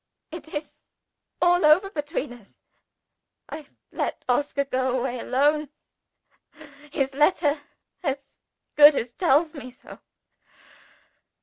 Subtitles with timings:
[0.31, 0.79] It is
[1.43, 2.57] all over between us,
[3.51, 5.69] if I let Oscar go away alone
[6.91, 7.61] his letter
[8.01, 8.39] as
[8.73, 9.99] good as tells me so.